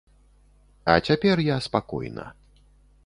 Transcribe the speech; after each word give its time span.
А 0.93 0.95
цяпер 1.07 1.37
я 1.49 1.57
спакойна. 1.67 2.25